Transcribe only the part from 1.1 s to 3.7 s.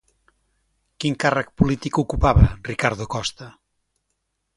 càrrec polític ocupava Ricardo Costa?